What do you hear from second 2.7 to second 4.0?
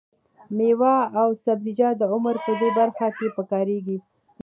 برخه کې پکارېږي.